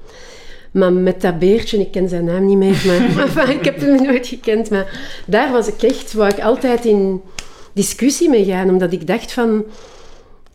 [0.71, 2.83] Maar met dat beertje, ik ken zijn naam niet meer,
[3.35, 4.69] maar, ik heb hem nooit gekend.
[4.69, 7.21] Maar daar was ik echt, wou ik altijd in
[7.73, 9.63] discussie mee gaan, omdat ik dacht van,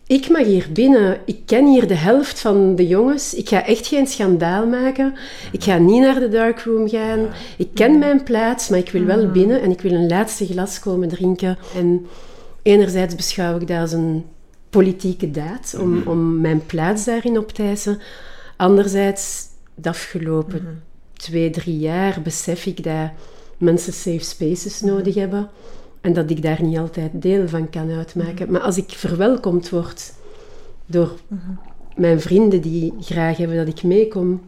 [0.07, 3.87] ik mag hier binnen, ik ken hier de helft van de jongens, ik ga echt
[3.87, 5.15] geen schandaal maken,
[5.53, 9.31] ik ga niet naar de darkroom gaan, ik ken mijn plaats, maar ik wil wel
[9.31, 11.59] binnen en ik wil een laatste glas komen drinken.
[11.77, 12.07] En
[12.63, 14.25] enerzijds beschouw ik dat als een
[14.71, 18.01] politieke daad, om, om mijn plaats daarin op te eisen.
[18.57, 23.11] Anderzijds, de afgelopen twee, drie jaar besef ik dat
[23.59, 25.49] mensen safe spaces nodig hebben.
[26.05, 28.51] En dat ik daar niet altijd deel van kan uitmaken.
[28.51, 30.13] Maar als ik verwelkomd word
[30.87, 31.13] door
[31.97, 34.41] mijn vrienden die graag hebben dat ik meekom,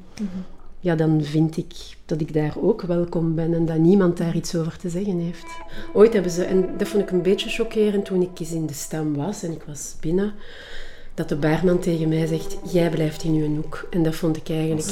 [0.80, 1.74] ja, dan vind ik
[2.06, 5.46] dat ik daar ook welkom ben en dat niemand daar iets over te zeggen heeft.
[5.92, 8.74] Ooit hebben ze, en dat vond ik een beetje chockerend toen ik eens in de
[8.74, 10.32] stam was en ik was binnen,
[11.14, 13.86] dat de baarman tegen mij zegt, jij blijft in uw hoek.
[13.90, 14.88] En dat vond ik eigenlijk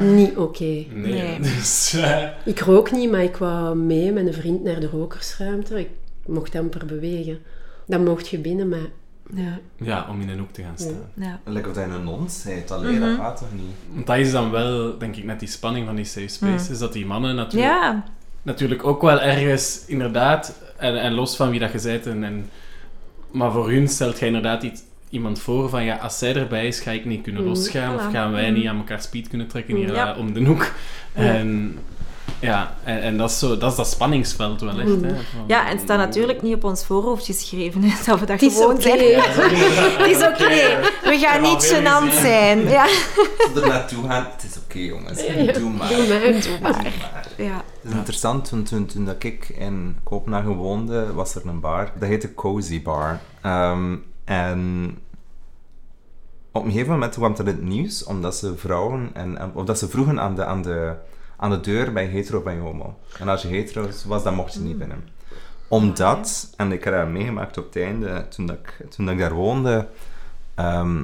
[0.00, 0.64] niet oké.
[0.64, 1.40] Nee, Nee.
[1.56, 1.96] dus...
[2.44, 5.80] Ik rook niet, maar ik wou mee met een vriend naar de rokersruimte.
[5.80, 5.88] Ik
[6.26, 7.38] mocht amper bewegen.
[7.86, 8.86] Dan mocht je binnen, maar
[9.34, 9.58] ja.
[9.76, 11.10] ja, om in een hoek te gaan staan.
[11.14, 11.40] Ja.
[11.44, 13.74] Lekker of hij een hond dat alleen, dat gaat toch niet?
[13.92, 16.92] Want dat is dan wel, denk ik, net die spanning van die safe spaces, dat
[16.92, 18.04] die mannen natuurlijk, ja.
[18.42, 22.50] natuurlijk ook wel ergens, inderdaad, en, en los van wie dat je bent, en, en,
[23.30, 26.80] maar voor hun stelt jij inderdaad iets, iemand voor van, ja, als zij erbij is,
[26.80, 29.76] ga ik niet kunnen Mm, losgaan, of gaan wij niet aan elkaar speed kunnen trekken
[29.76, 30.12] hier Ja.
[30.14, 30.72] eh, om de hoek.
[31.12, 31.78] En
[32.42, 34.88] ja, en, en dat, is zo, dat is dat spanningsveld wel echt.
[34.88, 38.26] Hè, van- Ja, en het staat natuurlijk niet op ons voorhoofd geschreven, hè, dat we
[38.26, 38.80] dat Het is gewoon oké.
[38.82, 38.98] zijn.
[39.98, 40.80] Het is oké.
[41.10, 42.58] We gaan niet gênant zijn.
[42.78, 42.86] Ja.
[43.54, 45.26] Er naartoe gaan, het is oké jongens,
[45.58, 45.88] doe maar.
[45.88, 46.20] Doe maar.
[46.42, 46.86] Doe maar.
[47.36, 47.64] ja.
[47.82, 51.90] Het is interessant, want toen, toen dat ik in Kopenhagen woonde, was er een bar.
[51.98, 53.20] Dat heette Cozy Bar.
[53.42, 54.90] Ehm, en
[56.52, 59.64] op een gegeven moment kwam dat in het nieuws, omdat ze vrouwen, en, en- of
[59.64, 60.92] dat ze vroegen aan de, aan, de,
[61.42, 62.98] aan de deur bij hetero bij homo.
[63.18, 65.08] En als je hetero was, dan mocht je niet binnen.
[65.68, 69.20] Omdat, en ik heb dat meegemaakt op het einde, toen, dat ik, toen dat ik
[69.20, 69.88] daar woonde,
[70.54, 71.02] ehm,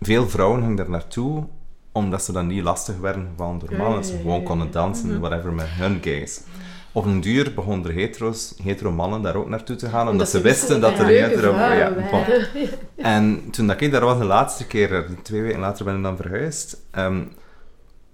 [0.00, 1.44] veel vrouwen gingen daar naartoe
[1.92, 4.04] omdat ze dan niet lastig werden gevallen door mannen.
[4.04, 6.40] Ze gewoon konden dansen, whatever, met hun gays.
[6.92, 10.40] Op een duur begonnen er hetero's, hetero mannen daar ook naartoe te gaan, omdat, ze
[10.40, 11.54] wisten dat er hetero...
[11.54, 12.24] Ja, bon.
[12.96, 16.16] En toen dat ik daar was de laatste keer, twee weken later ben ik dan
[16.16, 17.22] verhuisd, ehm,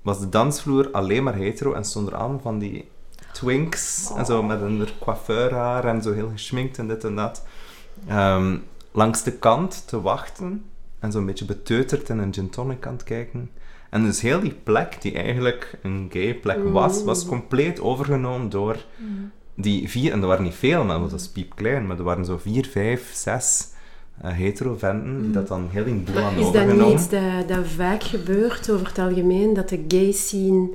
[0.09, 2.89] was de dansvloer alleen maar hetero en stonden er allemaal van die
[3.33, 7.47] twinks en zo met een coiffeurhaar en zo heel geschminkt en dit en dat.
[8.07, 8.57] Ehm,
[8.93, 10.65] langs de kant te wachten
[10.99, 13.51] en zo'n beetje beteuterd in een gin tonic aan het kijken.
[13.91, 18.77] En dus heel die plek, die eigenlijk een gay plek was, was compleet overgenomen door
[19.55, 22.39] die vier, en er waren niet veel, maar dat was piepklein, maar er waren zo
[22.39, 23.69] vier, vijf, zes
[24.23, 27.49] eh hetero venten die dat dan heel in boel hadden Is dat niet iets dat,
[27.49, 30.69] dat vaak gebeurt over het algemeen, dat de gay scene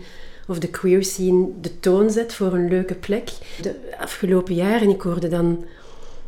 [0.48, 3.30] of de queer scene de toon zet voor een leuke plek?
[3.62, 5.66] De afgelopen jaren, ik hoorde dan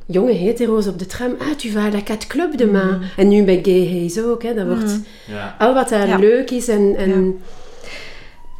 [0.05, 3.01] jonge hetero's op de tram, ah, tu vas à la cat club demain.
[3.17, 5.55] En nu bij gay haze ook, hè, dat wordt Ja.
[5.59, 6.17] al wat daar Ja.
[6.17, 7.39] leuk is en, en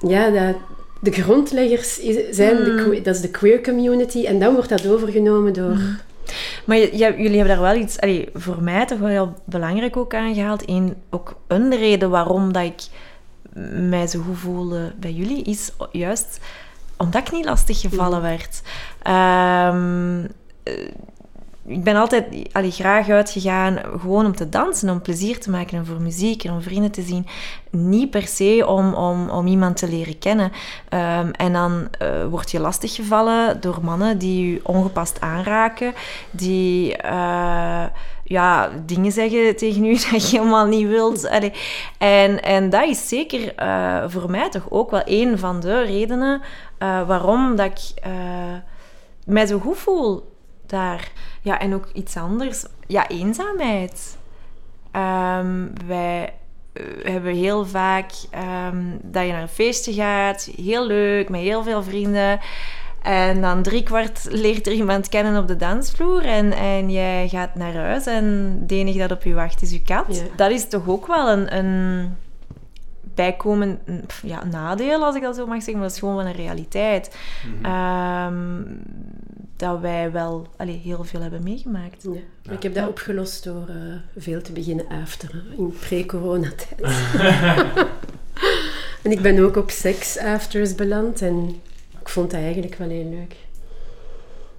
[0.08, 0.56] ja, dat,
[1.02, 2.00] de grondleggers
[2.32, 5.78] zijn de, que- dat is de queer community en dan wordt dat overgenomen door
[6.66, 9.98] Maar je- je- jullie hebben daar wel iets, allee, voor mij toch wel heel belangrijk
[9.98, 10.70] ook aangehaald.
[10.70, 12.82] Eén, ook een reden waarom dat ik
[13.90, 16.40] mij zo goed voelde bij jullie, is juist
[16.98, 18.62] omdat ik niet lastig gevallen werd.
[19.02, 20.24] Ehm,
[20.64, 20.74] eh,
[21.68, 25.86] ik ben altijd allee, graag uitgegaan gewoon om te dansen, om plezier te maken en
[25.86, 27.28] voor muziek en om vrienden te zien.
[27.70, 30.52] Niet per se om, om, om iemand te leren kennen.
[30.90, 35.94] Ehm, en dan eh, word je lastiggevallen door mannen die je ongepast aanraken,
[36.32, 37.86] die eh,
[38.24, 41.30] ja, dingen zeggen tegen u dat je helemaal niet wilt.
[41.98, 46.42] En, en dat is zeker eh, voor mij toch ook wel een van de redenen
[47.08, 48.04] waarom dat ik
[49.26, 50.35] mij zo goed voel
[50.70, 51.12] daar.
[51.42, 52.66] Ja, en ook iets anders.
[52.88, 54.18] Ja, eenzaamheid.
[54.92, 56.34] Ehm, wij
[56.74, 61.64] eh, hebben heel vaak ehm, dat je naar een feestje gaat, heel leuk, met heel
[61.64, 62.40] veel vrienden.
[63.02, 67.74] En dan driekwart leert er iemand kennen op de dansvloer en, en jij gaat naar
[67.74, 70.06] huis en het enige dat op je wacht is je kat.
[70.08, 70.24] Ja.
[70.36, 72.16] Dat is toch ook wel een, een
[73.16, 73.80] bijkomend
[74.24, 77.18] ja, nadeel, als ik dat zo mag zeggen, maar dat is gewoon wel een realiteit.
[77.62, 78.62] Ehm,
[79.56, 82.04] dat wij wel allee, heel veel hebben meegemaakt.
[82.04, 82.20] Ja.
[82.46, 83.76] Maar ik heb dat opgelost door eh,
[84.18, 86.82] veel te beginnen afteren in pre-coronatijd.
[89.04, 91.62] en ik ben ook op sex-afters beland en
[92.02, 93.36] ik vond dat eigenlijk wel heel leuk.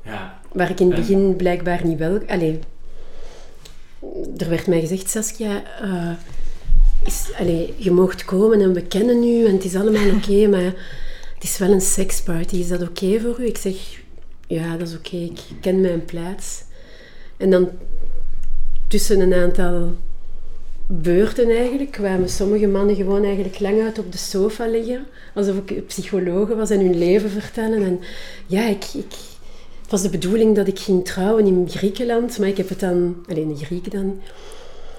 [0.03, 0.41] Ja.
[0.53, 2.21] Waar ik in het begin blijkbaar niet wel...
[2.27, 2.59] Allee,
[4.37, 6.13] er werd mij gezegd, Saskia, eh,
[7.05, 10.75] is, allee, je moogt komen en we kennen u en het is allemaal oké, maar
[11.35, 12.57] het is wel een seksparty.
[12.57, 13.47] Is dat oké voor u?
[13.47, 14.05] Ik zeg,
[14.47, 15.17] ja, dat is oké.
[15.17, 16.63] Ik ken mijn plaats.
[17.37, 17.71] En dan
[18.89, 19.95] tussen een aantal
[20.87, 25.07] beurten eigenlijk kwamen sommige mannen gewoon eigenlijk lang uit op de sofa liggen.
[25.35, 27.85] Alsof ik psychologe was en hun leven vertellen.
[27.85, 28.01] En
[28.47, 29.15] ja, ik, ik,
[29.83, 33.25] het was de bedoeling dat ik ging trouwen in Griekenland, maar ik heb het dan,
[33.29, 34.21] alleen de Grieken dan,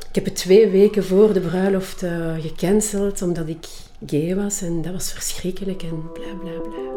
[0.09, 3.65] ik heb het twee weken voor de bruiloft eh, gecanceld omdat ik
[4.05, 6.96] gay was en dat was verschrikkelijk en bla bla bla.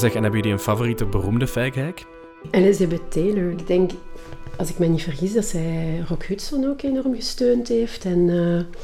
[0.00, 2.06] Zeg, en hebben jullie een favoriete beroemde feighack?
[2.50, 3.90] Elizabeth Taylor, ik denk,
[4.56, 8.04] als ik me niet vergis, dat zij Rock Hudson ook enorm gesteund heeft.
[8.04, 8.78] En eh,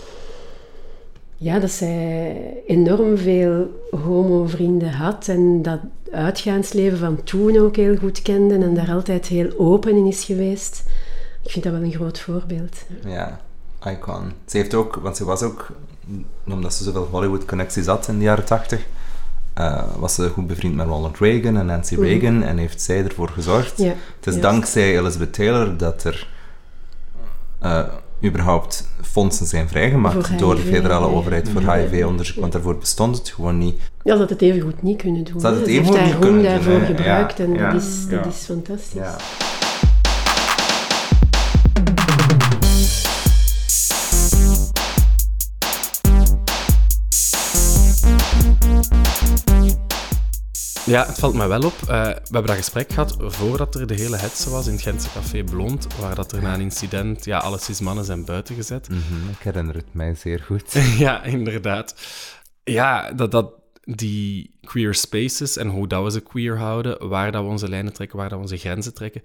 [1.36, 5.80] ja, dat zij enorm veel homo-vrienden had en dat
[6.12, 10.84] uitgaansleven van toen ook heel goed kende en daar altijd heel open in is geweest.
[11.42, 12.84] Ik vind dat wel een groot voorbeeld.
[13.04, 13.40] Ja,
[13.84, 14.32] icon.
[14.46, 15.68] Ze heeft ook, want ze was ook,
[16.48, 18.86] omdat ze zoveel Hollywood-connecties had in de jaren tachtig,
[19.56, 23.28] eh, was ze goed bevriend met Ronald Reagan en Nancy Reagan en heeft zij ervoor
[23.28, 23.78] gezorgd.
[23.78, 26.28] Ja, Het is dankzij Elizabeth Taylor dat er
[27.58, 27.82] eh,
[28.24, 31.12] überhaupt fondsen zijn vrijgemaakt door de federale ja.
[31.12, 31.74] overheid voor Ja.
[31.74, 33.80] HIV-onderzoek, want daarvoor bestond het gewoon niet.
[34.02, 35.42] Ja, ze had het even goed niet kunnen doen.
[35.42, 35.48] Hè.
[35.48, 38.08] het even heeft goed haar niet kunnen doen, daarvoor gebruikt Ja, en ja, dat, is,
[38.08, 39.00] dat is fantastisch.
[50.86, 51.06] Ja.
[51.06, 51.72] Het valt mij wel op.
[51.80, 55.08] Eh, we hebben dat gesprek gehad voordat er de hele hetze was in het Gentse
[55.14, 58.88] café Blond, waar dat er na een incident, ja, alle cis mannen zijn buiten gezet.
[58.88, 60.72] Mhm, ik herinner het mij zeer goed.
[60.98, 61.94] ja, inderdaad.
[62.64, 67.42] Ja, dat, dat die queer spaces en hoe dat we ze queer houden, waar dat
[67.42, 69.22] we onze lijnen trekken, waar dat we onze grenzen trekken,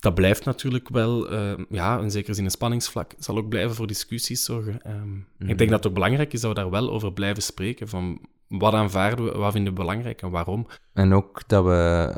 [0.00, 3.12] dat blijft natuurlijk wel, eh, ja, in zekere zin een spanningsvlak.
[3.18, 4.82] zal ook blijven voor discussies zorgen.
[4.82, 5.16] Ehm,
[5.50, 8.20] Ik denk dat het ook belangrijk is dat we daar wel over blijven spreken, van
[8.58, 10.66] wat aanvaarden we, wat vinden we belangrijk en waarom.
[10.92, 12.14] En ook dat we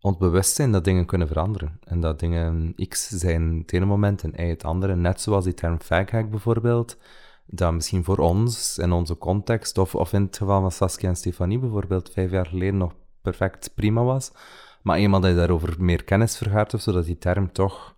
[0.00, 1.78] ons bewust zijn dat dingen kunnen veranderen.
[1.84, 4.96] En dat dingen X zijn het ene moment en Y het andere.
[4.96, 6.96] Net zoals die term faghack bijvoorbeeld.
[7.46, 11.16] Dat misschien voor ons, in onze context, of, of in het geval van Saskia en
[11.16, 14.32] Stefanie bijvoorbeeld, vijf jaar geleden nog perfect prima was.
[14.82, 17.93] Maar eenmaal dat je daarover meer kennis vergaart of die term toch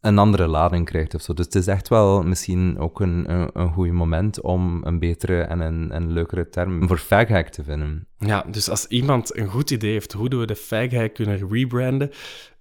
[0.00, 1.34] een andere lading krijgt of zo.
[1.34, 5.60] Dus het is echt wel misschien ook een, een, goed moment om een betere en
[5.60, 8.06] een, een leukere term voor faghack te vinden.
[8.18, 12.10] Ja, dus als iemand een goed idee heeft hoe we de faghack kunnen rebranden,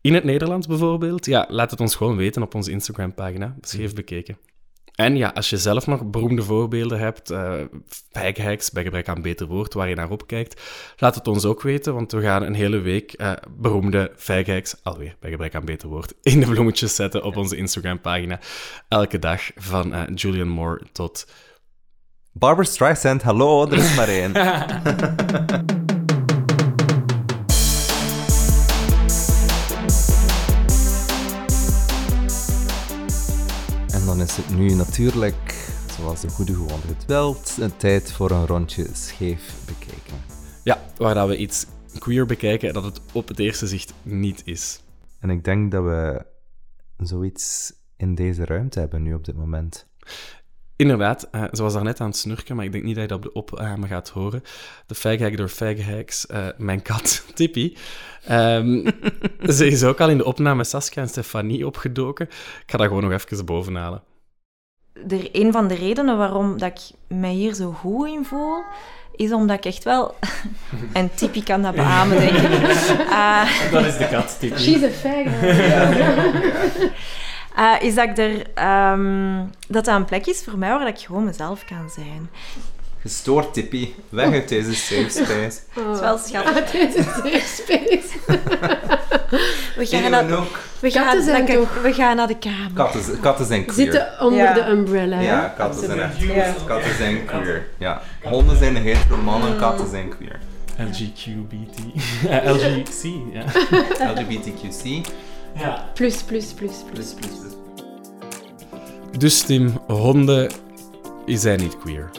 [0.02, 4.38] in het Nederlands bijvoorbeeld, ja, laat het ons gewoon weten op onze Instagram-pagina, scheef bekeken.
[4.98, 7.54] En ja, als je zelf nog beroemde voorbeelden hebt, eh
[8.12, 10.62] faghacks, bij gebrek aan beter woord, waar je naar opkijkt,
[10.98, 15.16] laat het ons ook weten, want we gaan een hele week eh, beroemde faghacks, alweer
[15.20, 18.40] bij gebrek aan beter woord, in de bloemetjes zetten op onze Instagram-pagina.
[18.88, 21.28] Elke dag, van eh, Julian Moore tot...
[22.32, 24.32] Barbara Streisand, hallo, er is maar één.
[34.18, 38.46] dan is het nu natuurlijk zoals de goede gewoonte het wilt, een tijd voor een
[38.46, 40.24] rondje scheef bekijken.
[40.64, 41.66] Ja, waar dat we iets
[42.00, 44.82] queer bekijken dat het op het eerste zicht niet is.
[45.20, 46.26] En ik denk dat we
[46.98, 49.88] zoiets in deze ruimte hebben nu op dit moment.
[50.78, 53.18] Inderdaad, uh, ze was daarnet aan het snurken, maar ik denk niet dat je dat
[53.18, 54.44] op de opname gaat horen.
[54.86, 57.76] De faghack door faghacks, uh, mijn kat Tippy.
[58.32, 58.86] Um,
[59.58, 62.26] ze is ook al in de opname Saskia en Stefanie opgedoken.
[62.28, 64.04] Ik ga dat gewoon nog even bovenhalen.
[65.10, 66.80] Er, een van de redenen waarom dat ik
[67.18, 68.64] mij hier zo goed in voel,
[69.16, 70.16] is omdat ik echt wel...
[70.94, 72.56] en Tippy kan dat beamen, denk ik.
[73.10, 74.62] Uh, dat is de kat, Tippy.
[74.62, 75.26] She's a fag.
[77.58, 78.34] Uh, is dat ik er...
[78.92, 82.30] Um, dat dat een plek is voor mij waar ik gewoon mezelf kan zijn.
[83.02, 83.90] Gestoord, Tippy.
[84.10, 85.60] Weg uit deze safe space.
[85.76, 85.86] Oh.
[85.86, 86.56] Het is wel schattig.
[86.56, 88.38] Uit deze safe space.
[89.76, 90.26] we gaan, naar,
[90.80, 91.82] we, gaan, zijn naar, toch...
[91.82, 92.72] we gaan naar de kamer.
[92.74, 93.76] Katten, katten zijn queer.
[93.76, 94.54] Zitten onder Ja.
[94.54, 95.20] de umbrella.
[95.20, 96.54] Ja, katten zijn echt ja.
[96.66, 97.68] Katten zijn queer.
[97.78, 98.02] Ja.
[98.24, 100.40] Honden zijn hetero mannen, katten zijn queer.
[100.78, 101.78] LGQBT.
[102.26, 103.44] Uh, LGC, ja.
[104.14, 105.08] LGBTQC.
[105.56, 105.90] ja.
[105.94, 107.14] Plus, plus, plus, plus.
[107.14, 107.56] Plus, plus, plus.
[109.18, 110.52] Dus Tim, honden
[111.26, 112.10] zijn niet queer.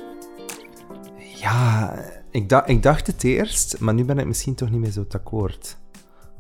[1.17, 1.95] Ja,
[2.31, 5.05] ik, dacht, ik dacht het eerst, maar nu ben ik misschien toch niet meer zo
[5.09, 5.77] akkoord.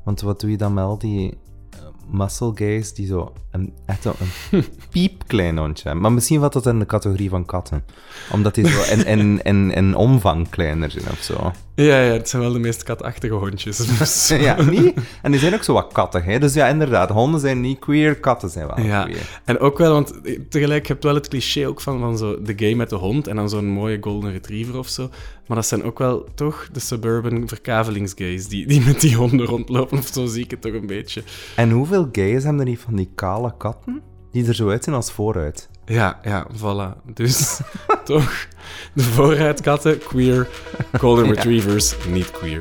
[0.04, 1.36] Want wat doe je dan met al die eh,
[2.10, 4.14] muscle gays die zo een, echt zo
[4.50, 6.02] een piepklein hondje hebben?
[6.02, 7.84] Maar misschien valt dat in de categorie van katten.
[8.32, 11.52] Omdat die zo in, in, in, in omvang kleiner zijn of zo.
[11.84, 13.76] Ja, ja, het zijn wel de meest katachtige hondjes.
[13.98, 14.28] Dus.
[14.28, 14.94] Ja, niet?
[15.22, 16.38] En die zijn ook zo wat kattig, hè?
[16.38, 19.40] Dus ja, inderdaad, honden zijn niet queer, katten zijn wel Ja, queer.
[19.44, 20.12] en ook wel, want
[20.48, 23.26] tegelijk heb je wel het cliché ook van, van zo de gay met de hond
[23.26, 25.10] en dan zo'n mooie golden retriever of zo.
[25.46, 29.98] Maar dat zijn ook wel toch de suburban verkavelingsgays die, die met die honden rondlopen,
[29.98, 31.22] of zo zie ik het toch een beetje.
[31.56, 34.02] En hoeveel gays hebben er niet van die kale katten?
[34.32, 35.68] Die er zo uitzien als vooruit.
[35.88, 37.02] Ja, ja, voilà.
[37.04, 37.60] Dus
[38.04, 38.46] toch,
[38.92, 40.48] de vooruitkatten, queer,
[40.98, 41.32] golden Ja.
[41.32, 42.60] retrievers, niet queer.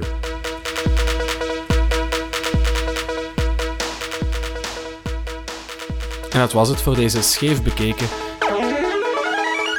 [6.31, 8.07] En dat was het voor deze scheef bekeken.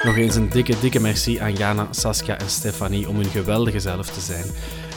[0.02, 4.10] Nog eens een dikke, dikke merci aan Jana, Saskia en Stefanie om hun geweldige zelf
[4.10, 4.44] te zijn.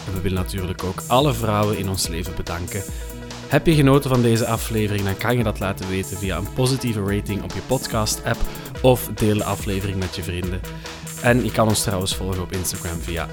[0.07, 2.83] En we willen natuurlijk ook alle vrouwen in ons leven bedanken.
[3.51, 7.03] Heb je genoten van deze aflevering, dan kan je dat laten weten via een positieve
[7.03, 8.37] rating op je podcast-app
[8.81, 10.61] of deel de aflevering met je vrienden.
[11.23, 13.27] En je kan ons trouwens volgen op Instagram via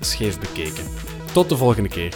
[0.00, 0.84] @scheefbekeken.
[1.32, 2.14] Tot de volgende keer.